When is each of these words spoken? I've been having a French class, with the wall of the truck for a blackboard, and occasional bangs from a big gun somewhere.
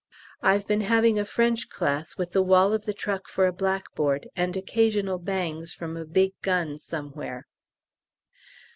I've 0.41 0.65
been 0.65 0.81
having 0.81 1.19
a 1.19 1.25
French 1.25 1.69
class, 1.69 2.17
with 2.17 2.31
the 2.31 2.41
wall 2.41 2.73
of 2.73 2.87
the 2.87 2.91
truck 2.93 3.27
for 3.27 3.45
a 3.45 3.53
blackboard, 3.53 4.27
and 4.35 4.57
occasional 4.57 5.19
bangs 5.19 5.73
from 5.75 5.95
a 5.95 6.05
big 6.05 6.31
gun 6.41 6.79
somewhere. 6.79 7.45